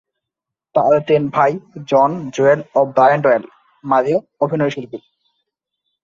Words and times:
তার 0.75 0.93
তিন 1.07 1.23
ভাই 1.29 1.51
জন, 1.87 2.11
জোয়েল 2.35 2.59
ও 2.75 2.79
ব্রায়ান 2.85 3.19
ডয়েল-মারিও 3.21 4.17
অভিনয়শিল্পী। 4.41 4.97